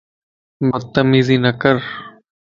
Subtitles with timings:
[0.69, 1.75] بتميزي نَڪر